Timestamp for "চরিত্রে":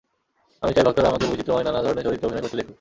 2.05-2.27